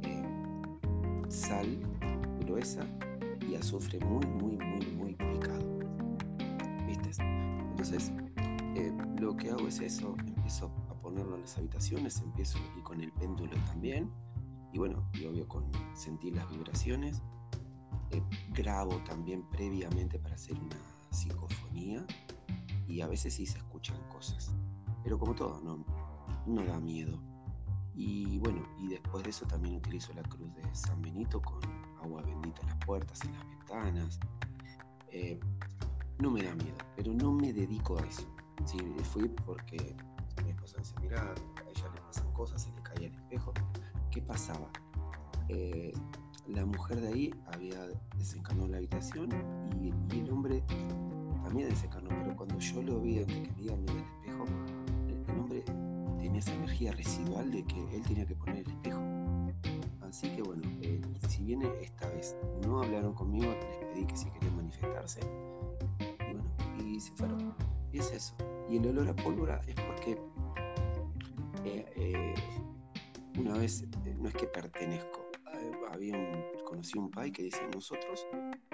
[0.04, 0.24] eh,
[1.30, 1.68] sal
[2.40, 2.86] gruesa
[3.48, 5.80] y azufre muy, muy, muy, muy picado.
[6.88, 7.12] ¿Viste?
[7.70, 8.12] Entonces,
[8.76, 10.72] eh, lo que hago es eso, empiezo
[11.18, 14.12] ponerlo en las habitaciones, empiezo y con el péndulo también,
[14.72, 17.22] y bueno, y obvio con sentir las vibraciones.
[18.12, 18.22] Eh,
[18.54, 20.78] grabo también previamente para hacer una
[21.10, 22.06] psicofonía
[22.88, 24.52] y a veces sí se escuchan cosas,
[25.04, 25.84] pero como todo, no,
[26.46, 27.20] no da miedo.
[27.96, 31.60] Y bueno, y después de eso también utilizo la cruz de San Benito con
[32.04, 34.20] agua bendita en las puertas, en las ventanas.
[35.10, 35.40] Eh,
[36.20, 38.28] no me da miedo, pero no me dedico a eso.
[38.66, 39.96] Sí, fui porque
[40.96, 43.54] mi esposa decía, mira, a ella le pasan cosas, se le caía el espejo.
[44.12, 44.70] ¿Qué pasaba?
[45.50, 45.94] Eh,
[46.48, 49.30] la mujer de ahí había desencarnado la habitación
[49.82, 50.64] y, el hombre
[51.44, 54.46] también desencarnó, pero cuando yo lo vi antes que me en el espejo,
[55.08, 55.64] el, hombre
[56.20, 59.02] tenía esa energía residual de que él tenía que poner el espejo.
[60.02, 64.30] Así que bueno, eh, si bien esta vez no hablaron conmigo, les pedí que si
[64.32, 65.20] querían manifestarse.
[66.00, 66.44] Y bueno,
[66.86, 67.54] y se fueron.
[67.92, 68.36] Y es eso.
[68.70, 70.20] Y el olor a pólvora es porque
[71.68, 72.34] eh, eh,
[73.38, 73.86] una vez,
[74.20, 75.28] no es que pertenezco,
[75.92, 78.26] había un, conocí un pai que dice, nosotros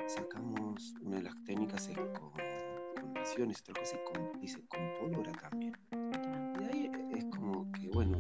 [0.08, 4.80] sacamos una de las técnicas es con, con naciones, otra cosa, y con, dice, con
[5.00, 5.74] pólvora también.
[5.92, 8.20] Y ahí es como que, bueno,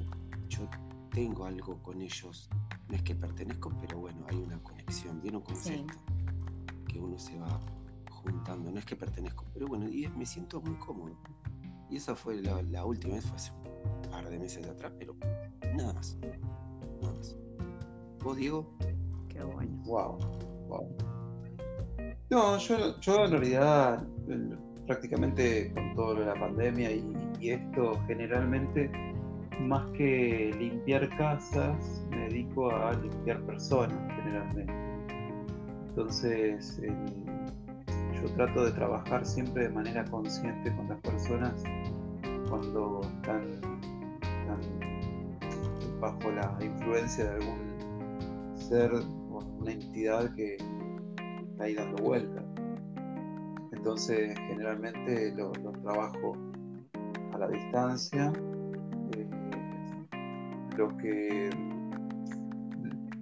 [0.49, 0.67] yo
[1.11, 2.49] tengo algo con ellos,
[2.89, 5.99] no es que pertenezco, pero bueno, hay una conexión, viene un concepto
[6.87, 7.61] que uno se va
[8.09, 11.15] juntando, no es que pertenezco, pero bueno, y me siento muy cómodo.
[11.89, 13.51] Y esa fue la, la última vez, fue hace
[13.83, 15.15] un par de meses de atrás, pero
[15.75, 16.17] nada más.
[16.21, 17.37] Nada más.
[18.23, 18.75] ¿Vos, Diego?
[19.29, 19.71] Qué bueno.
[19.85, 20.17] Wow,
[20.67, 20.95] wow.
[22.29, 24.07] No, yo, yo en realidad
[24.85, 27.03] prácticamente con todo lo de la pandemia y,
[27.49, 28.89] esto generalmente
[29.59, 34.73] más que limpiar casas me dedico a limpiar personas generalmente.
[35.89, 36.81] Entonces
[38.13, 41.63] yo trato de trabajar siempre de manera consciente con las personas
[42.53, 43.41] cuando están
[45.99, 48.91] bajo la influencia de algún ser
[49.59, 50.57] una entidad que
[51.49, 52.43] está ahí dando vueltas.
[53.71, 56.37] Entonces, generalmente lo, trabajo
[57.33, 58.31] a la distancia.
[59.17, 59.27] Eh,
[60.77, 61.49] lo que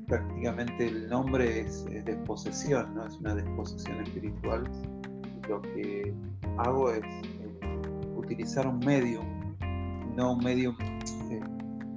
[0.08, 3.06] prácticamente el nombre es, desposesión, ¿no?
[3.06, 4.70] es una desposesión espiritual.
[5.48, 6.14] Lo que
[6.58, 7.02] hago es
[8.32, 9.26] utilizar un medium,
[10.16, 10.74] no un medium,
[11.30, 11.42] eh,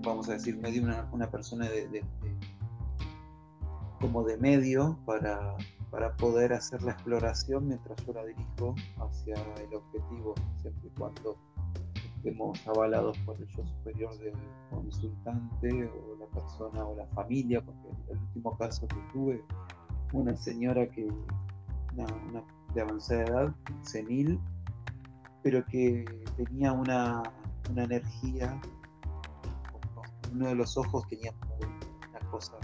[0.03, 2.05] vamos a decir, medium una, una persona de,
[4.01, 5.55] como de medio para,
[5.93, 11.37] para poder hacer la exploración mientras yo la dirijo hacia el objetivo, siempre y cuando
[12.17, 14.35] estemos avalados por el yo superior del
[14.71, 19.45] consultante o la persona o la familia, porque el último caso que tuve,
[20.13, 21.09] una señora que,
[22.75, 24.41] de avanzada edad, senil,
[25.45, 26.07] pero que
[26.39, 27.23] tenía una,
[27.71, 28.59] una energía,
[30.33, 31.33] uno de los ojos tenía
[32.09, 32.57] una cosa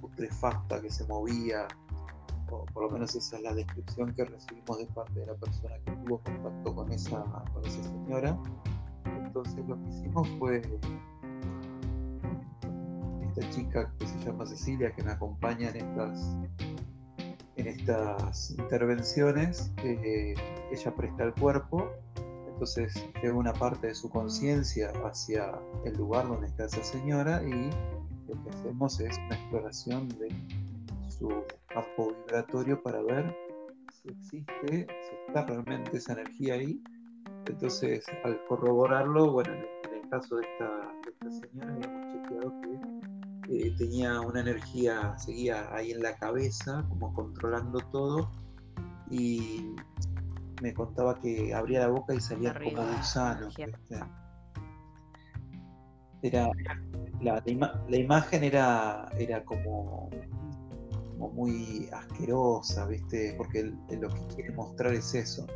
[0.00, 1.68] putrefacta que se movía,
[2.50, 5.76] o por lo menos esa es la descripción que recibimos de parte de la persona
[5.86, 8.36] que tuvo contacto con esa, con esa señora.
[9.04, 10.62] Entonces lo que hicimos fue
[13.22, 16.36] esta chica que se llama Cecilia, que me acompaña en estas,
[17.56, 20.34] en estas intervenciones, eh,
[20.72, 21.90] ella presta el cuerpo,
[22.48, 25.52] entonces llega una parte de su conciencia hacia
[25.84, 27.70] el lugar donde está esa señora y
[28.28, 30.28] lo que hacemos es una exploración de
[31.08, 31.28] su
[31.68, 33.36] campo vibratorio para ver
[33.92, 36.82] si existe, si está realmente esa energía ahí.
[37.46, 42.93] Entonces, al corroborarlo, bueno, en el, caso de esta, señora, habíamos chequeado que
[43.54, 48.30] eh, tenía una energía, seguía ahí en la cabeza, como controlando todo,
[49.10, 49.74] y
[50.62, 53.54] me contaba que abría la boca y salía como gusanos.
[56.22, 56.50] Era,
[57.20, 57.42] la,
[57.88, 60.08] la, imagen era, era como,
[61.12, 63.34] como, muy asquerosa, ¿viste?
[63.36, 65.46] Porque lo que quiere mostrar es eso.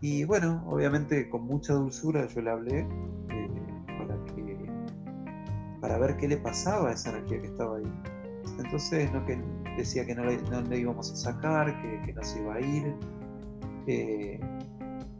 [0.00, 3.47] Y bueno, obviamente con mucha dulzura yo le hablé eh,
[5.80, 7.92] para ver qué le pasaba a esa energía que estaba ahí.
[8.58, 9.40] Entonces no, que
[9.76, 12.94] decía que no le, íbamos a sacar, que, que no se iba a ir.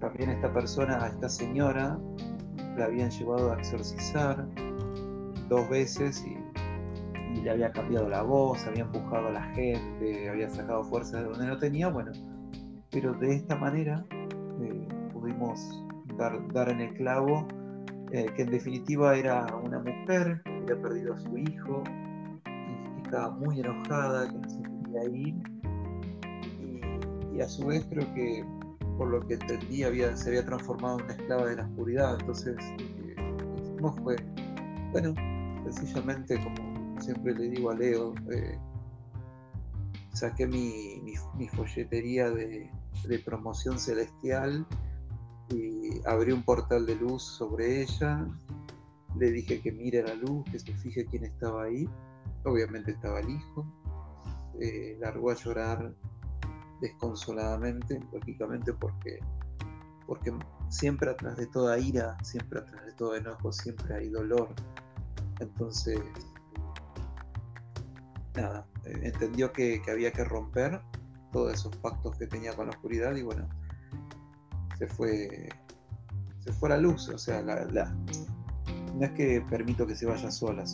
[0.00, 1.98] también esta persona, a esta señora,
[2.76, 4.46] la habían llevado a exorcizar
[5.48, 6.36] dos veces y,
[7.42, 11.46] le había cambiado la voz, había empujado a la gente, había sacado fuerza de donde
[11.46, 12.10] no tenía, bueno,
[12.90, 14.04] pero de esta manera
[14.60, 15.84] eh, pudimos
[16.16, 17.46] dar, dar, en el clavo
[18.10, 21.82] eh, que en definitiva era una mujer había perdido a su hijo
[23.08, 25.34] estaba muy enojada, que no se quería ir.
[27.34, 28.44] Y, a su vez creo que
[28.98, 32.18] por lo que entendí había, se había transformado en una esclava de la oscuridad.
[32.20, 32.56] Entonces
[33.62, 34.16] hicimos fue,
[34.92, 35.14] bueno,
[35.70, 38.58] sencillamente como siempre le digo a Leo, eh,
[40.12, 41.14] saqué mi,
[41.54, 42.70] folletería de,
[43.24, 44.66] promoción celestial
[45.50, 48.26] y abrí un portal de luz sobre ella.
[49.18, 51.88] Le dije que mire la luz, que se fije quién estaba ahí.
[52.44, 53.66] Obviamente estaba el hijo.
[54.60, 55.94] Eh, largó a llorar
[56.80, 59.18] desconsoladamente, lógicamente porque,
[60.06, 60.32] porque
[60.68, 64.54] siempre atrás de toda ira, siempre atrás de todo enojo, siempre hay dolor.
[65.40, 66.00] Entonces,
[68.34, 70.80] nada, eh, entendió que, había que romper
[71.32, 73.48] todos esos pactos que tenía con la oscuridad y bueno,
[74.78, 75.48] se fue,
[76.38, 77.94] se fue la luz, o sea, la,
[78.98, 80.64] no es que permito que se vaya sola,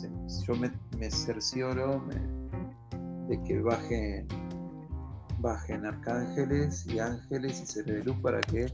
[0.47, 2.03] yo me, me cercioro
[3.27, 4.27] de que bajen,
[5.39, 8.65] bajen arcángeles y ángeles y seres de luz para que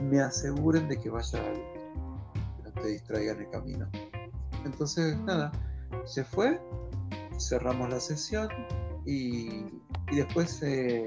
[0.00, 1.42] me aseguren de que vaya
[2.62, 3.88] no te distraigan el camino.
[4.64, 5.50] Entonces, nada,
[6.04, 6.60] se fue,
[7.38, 8.48] cerramos la sesión
[9.04, 9.64] y,
[10.14, 11.06] después eh,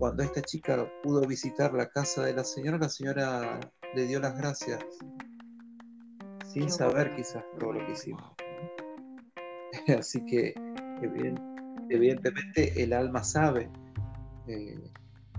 [0.00, 3.60] cuando esta chica pudo visitar la casa de la señora, la señora
[3.94, 4.80] le dio las gracias
[6.52, 8.24] sin saber quizás todo lo que hicimos.
[9.98, 10.54] Así que
[11.88, 13.70] evidentemente el alma sabe,
[14.48, 14.78] eh,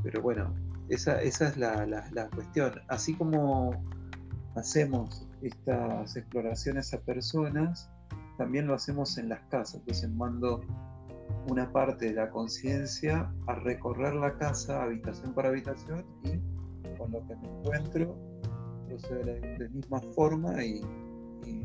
[0.04, 0.54] pero bueno,
[0.89, 2.74] esa, esa es la, la, cuestión.
[2.88, 3.71] Así como
[4.56, 7.89] hacemos estas exploraciones a personas,
[8.38, 9.76] también lo hacemos en las casas.
[9.82, 10.62] Entonces mando
[11.50, 16.39] una parte de la conciencia a recorrer la casa habitación por habitación y
[16.97, 18.31] con lo que me encuentro
[18.91, 20.82] procede de la misma forma y,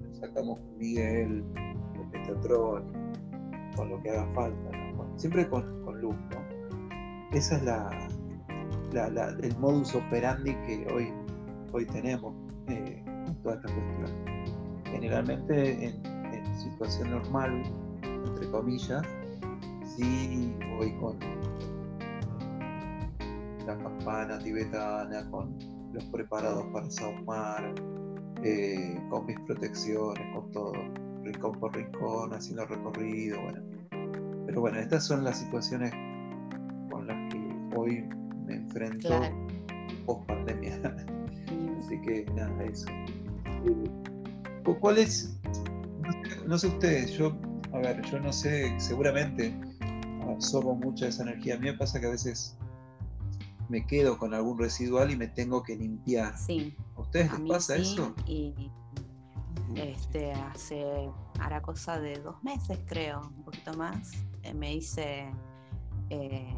[0.00, 1.44] nos sacamos con Miguel,
[1.96, 2.84] con Metatron,
[3.76, 4.70] con lo que haga falta,
[5.16, 6.16] siempre con, luz.
[6.30, 7.36] ¿no?
[7.36, 11.12] Esa es la, el modus operandi que hoy,
[11.72, 12.34] hoy tenemos
[12.68, 14.84] eh, en toda esta cuestión.
[14.84, 17.62] Generalmente en, en situación normal,
[18.02, 19.02] entre comillas,
[19.96, 21.18] sí voy con
[23.66, 27.74] la campana tibetana, con los preparados para saumar,
[28.44, 30.72] eh, con mis protecciones, con todo,
[31.22, 33.62] rincón por rincón, haciendo recorrido, bueno.
[34.46, 35.90] Pero bueno, estas son las situaciones
[36.90, 38.08] con las que hoy
[38.46, 39.08] me enfrento
[40.04, 40.80] post pandemia.
[41.78, 42.86] Así que nada, eso.
[42.90, 45.38] Eh, ¿Cuál es?
[46.46, 47.36] no sé ustedes, yo,
[47.72, 49.58] a ver, yo no sé, seguramente
[50.28, 51.54] absorbo mucha esa energía.
[51.54, 52.55] A mí me pasa que a veces
[53.68, 56.36] me quedo con algún residual y me tengo que limpiar.
[56.38, 56.74] Sí.
[56.96, 58.14] ¿A ustedes les pasa eso?
[58.26, 58.70] Y
[59.74, 65.30] este, hace, hará cosa de dos meses creo, un poquito más, eh, me hice
[66.10, 66.54] eh,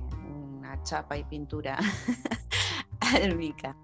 [0.58, 1.78] una chapa y pintura
[3.00, 3.76] álmica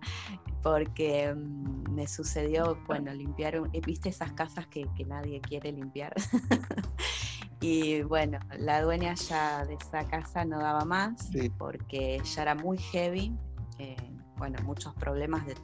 [0.62, 6.14] porque mm, me sucedió, bueno, limpiar, viste esas casas que, que nadie quiere limpiar.
[7.66, 12.76] Y bueno, la dueña ya de esa casa no daba más porque ya era muy
[12.76, 13.34] heavy.
[13.78, 13.96] Eh,
[14.36, 15.54] bueno, muchos problemas de,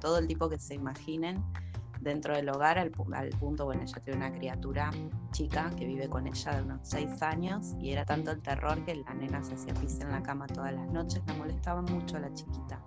[0.00, 1.44] todo el tipo que se imaginen
[2.00, 4.90] dentro del hogar, al, punto, bueno, ella tiene una criatura
[5.32, 8.94] chica que vive con ella de unos seis años y era tanto el terror que
[8.94, 12.20] la nena se hacía pis en la cama todas las noches, la molestaba mucho a
[12.20, 12.80] la chiquita.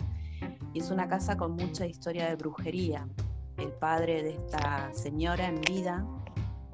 [0.74, 3.08] Y es una casa con mucha historia de brujería.
[3.58, 6.04] El padre de esta señora en vida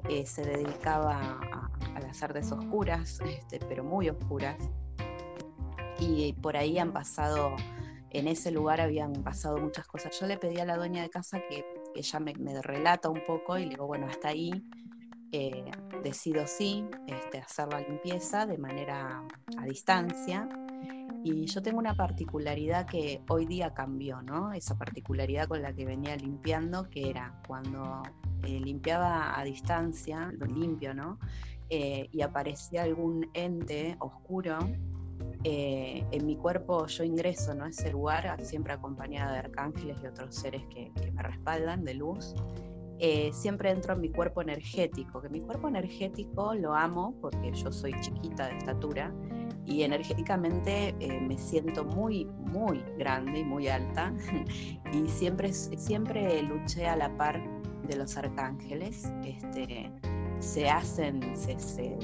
[0.08, 1.63] eh, se dedicaba a,
[2.00, 4.56] las artes oscuras, este, pero muy oscuras.
[5.98, 7.54] Y por ahí han pasado,
[8.10, 10.18] en ese lugar habían pasado muchas cosas.
[10.18, 13.64] Yo le pedí a la dueña de casa que ella me, relata un poco y
[13.64, 14.64] le digo, bueno, hasta ahí
[15.32, 15.64] eh,
[16.02, 19.22] decido sí este, hacer la limpieza de manera
[19.58, 20.48] a distancia.
[21.26, 24.52] Y yo tengo una particularidad que hoy día cambió, ¿no?
[24.52, 28.02] Esa particularidad con la que venía limpiando, que era cuando
[28.42, 31.18] eh, limpiaba a distancia, lo limpio, ¿no?
[31.70, 34.58] Eh, y aparecía algún ente oscuro,
[35.44, 37.66] eh, en mi cuerpo yo ingreso ¿no?
[37.66, 42.34] ese lugar, siempre acompañada de arcángeles y otros seres que, me respaldan de luz.
[43.32, 47.92] siempre entro en mi cuerpo energético, que mi cuerpo energético lo amo porque yo soy
[48.00, 49.12] chiquita de estatura
[49.66, 54.12] y energéticamente me siento muy, muy grande y muy alta
[54.92, 57.42] y siempre, siempre luché a la par
[57.86, 59.90] de los arcángeles, este,
[60.44, 61.96] se hacen, se,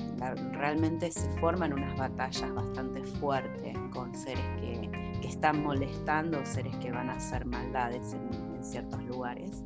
[0.53, 4.91] realmente se forman unas batallas bastante fuertes con seres que,
[5.28, 9.64] están molestando, seres que van a hacer maldades en, ciertos lugares.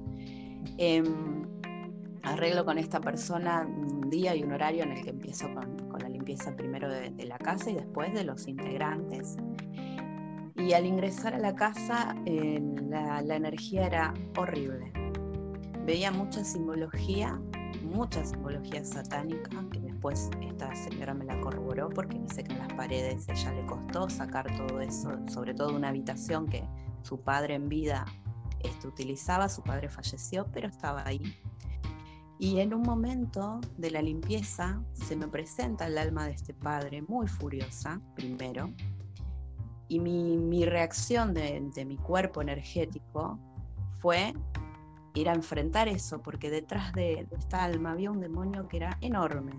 [0.79, 1.47] Em,
[2.23, 6.09] arreglo con esta persona un día y un horario en el que empiezo con, la
[6.09, 9.37] limpieza primero de, la casa y después de los integrantes.
[10.57, 14.93] Y al ingresar a la casa eh, la, la energía era horrible.
[15.85, 17.41] Veía mucha simbología,
[17.83, 22.73] mucha simbología satánica, que después esta señora me la corroboró porque dice que en las
[22.75, 26.65] paredes ella le costó sacar todo eso, sobre todo una habitación que
[27.03, 28.05] su padre en vida
[28.61, 31.21] este, utilizaba, su padre falleció, pero estaba ahí.
[32.39, 37.03] Y en un momento de la limpieza se me presenta el alma de este padre
[37.03, 38.73] muy furiosa, primero,
[39.89, 43.39] y mi, reacción de, mi cuerpo energético
[44.01, 44.35] fue
[45.15, 48.99] ir a enfrentar eso, porque detrás de, de esta alma había un demonio que era
[49.01, 49.53] enorme.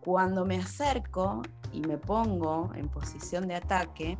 [0.00, 1.42] Cuando me acerco
[1.72, 4.18] y me pongo en posición de ataque,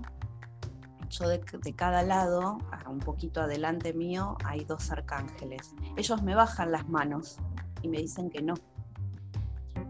[1.11, 1.41] yo de,
[1.75, 5.75] cada lado, un poquito adelante mío, hay dos arcángeles.
[5.97, 7.39] Ellos me bajan las manos
[7.83, 8.55] y me dicen que no.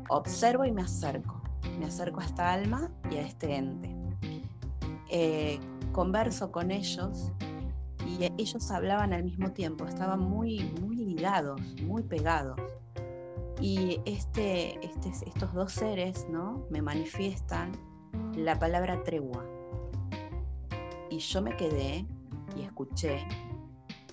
[0.09, 1.43] Observo y me acerco.
[1.79, 3.95] Me acerco a esta alma y a este ente.
[5.11, 5.59] Eh,
[5.93, 7.33] converso con ellos
[8.09, 12.59] y ellos hablaban al mismo tiempo, estaban muy, muy ligados, muy pegados.
[13.61, 16.67] Y este, este, estos dos seres ¿no?
[16.71, 17.73] me manifiestan
[18.35, 19.45] la palabra tregua.
[21.11, 22.07] Y yo me quedé
[22.57, 23.27] y escuché.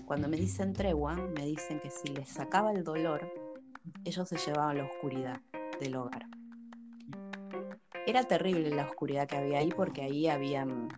[0.04, 3.32] Cuando me dicen tregua, me dicen que si les sacaba el dolor,
[4.04, 5.40] ellos se llevaban la oscuridad
[5.80, 6.26] del hogar.
[8.06, 10.88] Era terrible la oscuridad que había ahí porque ahí habían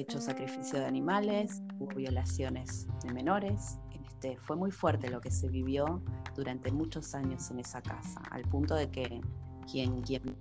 [0.00, 3.78] hecho sacrificio de animales, hubo violaciones de menores.
[4.04, 6.02] Este, fue muy fuerte lo que se vivió
[6.34, 9.20] durante muchos años en esa casa, al punto de que
[9.70, 10.36] quien, quien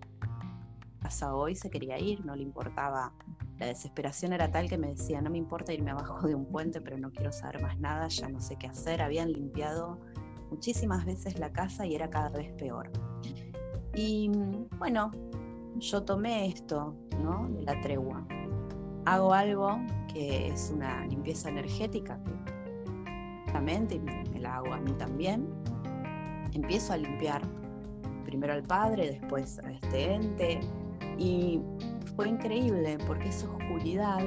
[1.00, 3.14] pasa hoy se quería ir, no le importaba
[3.60, 6.82] la desesperación era tal que me decía, no me importa irme abajo de un puente,
[6.82, 9.02] pero no quiero saber más nada, ya no sé qué hacer.
[9.02, 10.00] Habían limpiado
[10.50, 12.92] muchísimas veces la casa y era cada vez peor.
[13.96, 14.30] Y
[14.78, 15.12] bueno,
[15.78, 17.48] yo tomé esto, ¿no?
[17.50, 18.28] De la tregua.
[19.06, 19.80] Hago algo
[20.12, 22.20] que es una limpieza energética,
[23.88, 25.48] que me la hago a mí también.
[26.54, 27.42] Empiezo a limpiar
[28.26, 30.60] primero al padre, después a este ente,
[31.18, 31.60] y
[32.16, 34.20] fue increíble porque esa oscuridad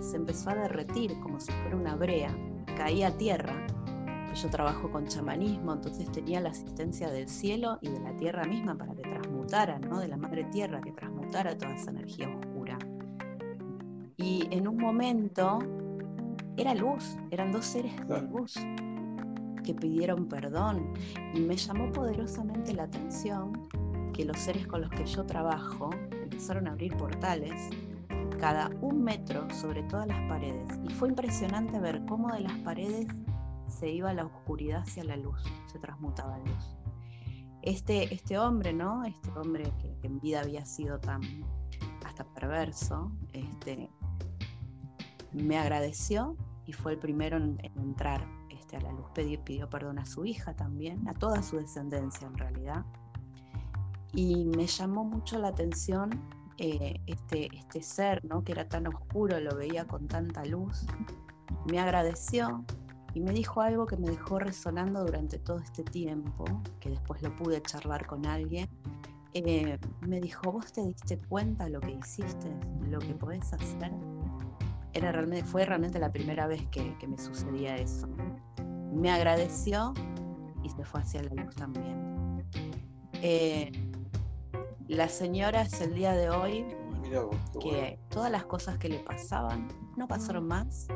[0.00, 2.36] se empezó a derretir como si fuera una brea,
[2.76, 3.66] caía a tierra.
[4.34, 8.76] Yo trabajo con chamanismo, entonces tenía la asistencia del cielo y de la tierra misma
[8.76, 9.98] para que transmutara, ¿no?
[9.98, 12.55] de la madre tierra, que transmutara toda esa energía oscura.
[14.16, 15.58] Y en un momento
[16.56, 18.54] era luz, eran dos seres de luz
[19.62, 20.92] que pidieron perdón
[21.34, 23.68] y me llamó poderosamente la atención
[24.14, 27.70] que los seres con los que yo trabajo empezaron a abrir portales
[28.38, 33.06] cada un metro sobre todas las paredes y fue impresionante ver cómo de las paredes
[33.68, 36.76] se iba la oscuridad hacia la luz, se transmutaba luz.
[37.62, 39.04] Este, este hombre, ¿no?
[39.04, 41.20] Este hombre que, en vida había sido tan
[42.04, 43.90] hasta perverso, este,
[45.36, 49.06] me agradeció y fue el primero en, entrar este, a la luz.
[49.14, 52.84] Pidió, pidió perdón a su hija también, a toda su descendencia en realidad
[54.16, 56.10] y me llamó mucho la atención
[56.56, 58.42] eh, este, este ser, ¿no?
[58.42, 60.86] que era tan oscuro, lo veía con tanta luz.
[61.70, 62.64] Me agradeció
[63.12, 66.44] y me dijo algo que me dejó resonando durante todo este tiempo,
[66.80, 68.68] que después lo pude charlar con alguien.
[69.34, 72.48] Eh, me dijo, ¿vos te diste cuenta lo que hiciste,
[72.88, 73.92] lo que podés hacer?
[74.96, 78.08] Era realmente, fue realmente la primera vez que, me sucedía eso.
[78.94, 79.92] Me agradeció
[80.62, 82.42] y se fue hacia la luz también.
[83.12, 83.70] Eh,
[84.88, 86.64] la señora es el día de hoy
[87.60, 89.68] que todas las cosas que le pasaban
[89.98, 90.88] no pasaron más.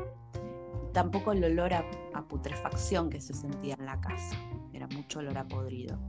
[0.93, 1.85] Tampoco el olor a,
[2.27, 4.35] putrefacción que se sentía en la casa.
[4.73, 5.99] Era mucho olor a podrido.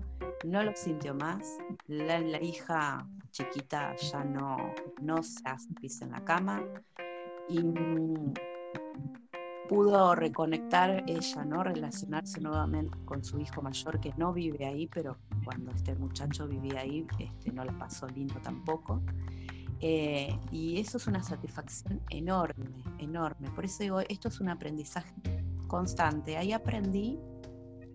[0.47, 1.59] No lo sintió más.
[1.89, 4.57] La, hija chiquita ya no,
[5.03, 6.63] no se hace pis en la cama.
[7.49, 7.63] Y
[9.69, 11.65] pudo reconectar ella, ¿no?
[11.65, 16.81] Relacionarse nuevamente con su hijo mayor que no vive ahí, pero cuando este muchacho vivía
[16.81, 19.03] ahí este, no la pasó lindo tampoco.
[19.81, 22.67] Eh, y eso es una satisfacción enorme,
[22.99, 23.51] enorme.
[23.51, 25.15] Por eso digo, esto es un aprendizaje
[25.67, 26.37] constante.
[26.37, 27.19] Ahí aprendí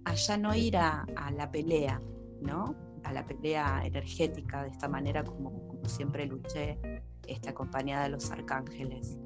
[0.04, 2.02] a ya no ir a, la pelea,
[2.42, 2.76] ¿no?
[3.04, 6.80] A la pelea energética de esta manera como, como siempre luché,
[7.28, 9.20] este, acompañada de los arcángeles.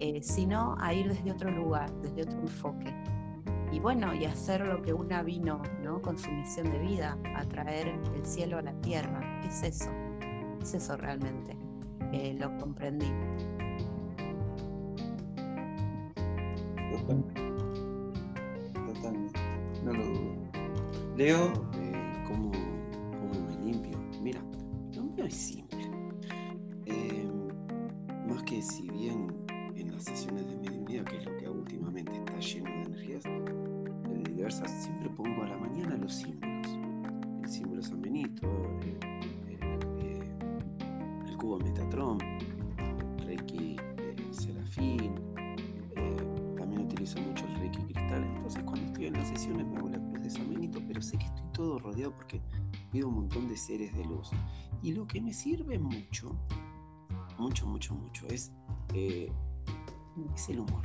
[0.00, 2.94] Eh, sino a ir desde otro lugar, desde otro enfoque.
[3.72, 6.00] Y bueno, y hacer lo que una vino ¿no?
[6.00, 9.40] con su misión de vida, a traer el cielo a la tierra.
[9.44, 9.90] Es eso,
[10.60, 11.56] es eso realmente.
[12.12, 13.10] Eh, lo comprendí.
[16.92, 17.40] Totalmente,
[18.86, 19.40] totalmente,
[19.84, 20.36] no lo dudo.
[21.16, 21.73] Leo.
[57.90, 58.50] Mucho, mucho, es,
[58.94, 59.30] eh,
[60.34, 60.84] es el humor.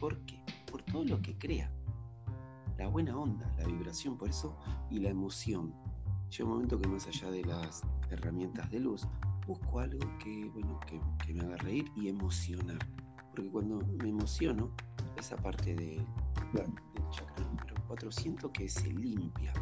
[0.00, 0.40] ¿Por qué?
[0.70, 1.70] Por todo lo que crea.
[2.78, 4.56] La buena onda, la vibración, por eso,
[4.90, 5.72] y la emoción.
[6.30, 9.06] Llega un momento que más allá de las herramientas de luz,
[9.46, 12.78] busco algo que, bueno, que, me haga reír y emocionar.
[13.30, 14.70] Porque cuando me emociono,
[15.16, 16.04] esa parte de,
[16.52, 19.52] del chakra número 4 siento que se limpia.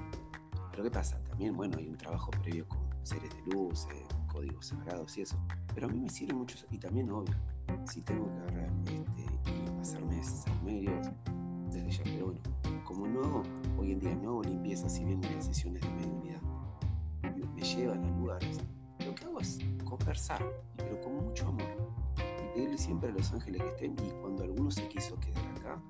[0.71, 1.23] Pero ¿qué pasa?
[1.25, 5.37] También, bueno, hay un trabajo previo con seres de luz, eh, códigos sagrados y eso.
[5.75, 6.57] Pero a mí me sirve mucho.
[6.71, 7.35] Y también, obvio,
[7.91, 10.21] si tengo que agarrar este, y pasarme
[10.65, 11.11] medios
[11.71, 12.05] desde ya.
[12.05, 12.41] Pero bueno,
[12.85, 13.43] como no hago,
[13.79, 16.41] hoy en día no hago limpieza, si bien en las sesiones de mediunidad
[17.23, 18.61] me, me llevan a lugares,
[19.05, 20.43] lo que hago es conversar,
[20.77, 21.95] pero con mucho amor.
[22.19, 23.93] Y pedirle siempre a los ángeles que estén.
[24.07, 25.83] Y cuando alguno se quiso quedar acá,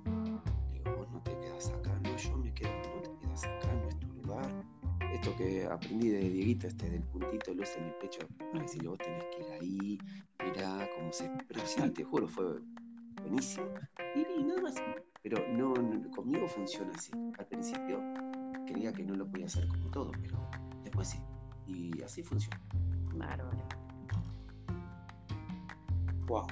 [5.25, 8.89] Esto que aprendí de Dieguito, este del puntito de luz en el pecho, para decirle,
[8.89, 9.99] vos tenés que ir ahí,
[10.45, 11.31] mirá cómo se.
[11.49, 12.61] Pero sí, te juro, fue
[13.22, 13.64] buenísimo.
[14.14, 14.75] Y, y nada más.
[15.22, 17.11] Pero no, no, conmigo funciona así.
[17.39, 18.03] Al principio
[18.66, 20.47] creía que no lo podía hacer como todo, pero
[20.83, 21.18] después sí.
[21.66, 22.61] Y así funciona.
[23.14, 23.66] Bárbaro.
[26.27, 26.47] Wow.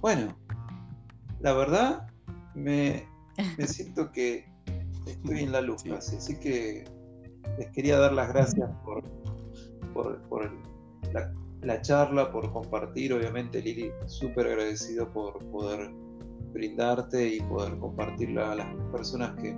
[0.00, 0.38] Bueno,
[1.40, 2.06] la verdad
[2.54, 3.08] me,
[3.58, 4.48] me siento que
[5.04, 5.90] estoy en la luz Sí.
[5.90, 6.95] casi, así que
[7.58, 9.02] les quería dar las gracias por,
[9.92, 10.50] por, por
[11.12, 11.32] la,
[11.62, 15.90] la charla, por compartir, obviamente Lili, súper agradecido por poder
[16.52, 19.54] brindarte y poder compartirla a las personas que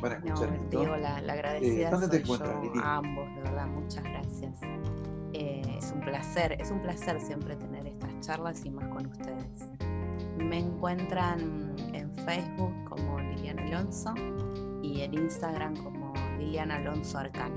[0.00, 0.80] van a No, escuchar esto.
[0.80, 2.78] digo, la, la agradecida ¿dónde te encuentras, Lili?
[2.82, 4.60] a ambos, de verdad, muchas gracias.
[5.32, 9.68] Eh, es un placer, es un placer siempre tener estas charlas y más con ustedes.
[10.38, 14.14] Me encuentran en Facebook como Liliana Alonso
[14.82, 15.95] y en Instagram como
[16.38, 17.56] Liliana Alonso Arcano.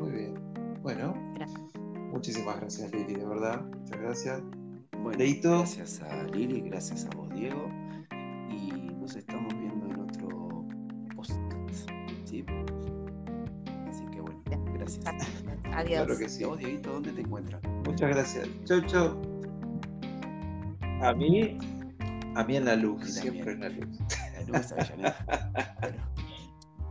[0.00, 0.34] Muy bien.
[0.82, 1.60] Bueno, Gracias.
[2.10, 3.60] muchísimas gracias Lili, de verdad.
[3.62, 4.42] Muchas gracias.
[5.02, 5.58] Bueno, Leito.
[5.58, 7.68] gracias a Lili, gracias a vos, Diego.
[8.50, 8.70] Y
[9.00, 10.64] nos estamos viendo en otro
[11.16, 11.88] podcast.
[12.24, 12.44] ¿sí?
[13.88, 14.42] Así que bueno,
[14.74, 15.04] gracias.
[15.72, 16.04] Adiós.
[16.04, 16.44] Claro que ¿Y sí.
[16.44, 17.62] a vos, Dieguito, dónde te encuentras?
[17.86, 18.48] Muchas gracias.
[18.64, 19.16] Chau, chau.
[21.02, 21.58] A mí,
[22.34, 23.56] a mí en la luz, A siempre también.
[23.56, 23.98] en la luz.
[24.34, 25.76] La Luz Avellaneda.
[25.80, 26.12] Bueno,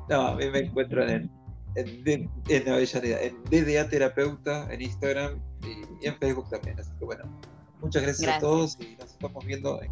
[0.10, 1.32] No, a mí me encuentran en,
[1.76, 6.80] en, en Avellaneda, en DDA Terapeuta, en Instagram y, y en Facebook también.
[6.80, 7.24] Así que bueno,
[7.82, 8.42] muchas gracias, a Gracias.
[8.42, 9.92] todos y nos estamos viendo en